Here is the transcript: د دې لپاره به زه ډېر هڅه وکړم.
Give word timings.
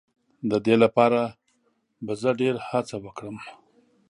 د 0.49 0.51
دې 0.65 0.75
لپاره 0.83 1.21
به 2.05 2.13
زه 2.21 2.29
ډېر 2.41 2.55
هڅه 2.69 2.95
وکړم. 3.05 3.37